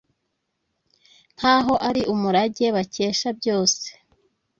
Nk’aho 1.37 1.73
ari 1.87 2.01
umurage 2.13 2.65
bakesha 2.75 3.27
byose 3.39 3.85